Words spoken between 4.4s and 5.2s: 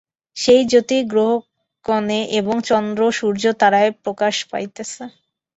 পাইতেছে।